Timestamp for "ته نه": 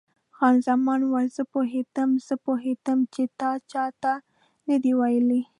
4.01-4.75